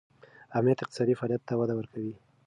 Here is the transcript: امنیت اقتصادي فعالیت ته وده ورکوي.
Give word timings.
امنیت 0.57 0.79
اقتصادي 0.83 1.13
فعالیت 1.19 1.41
ته 1.47 1.53
وده 1.59 1.73
ورکوي. 1.77 2.13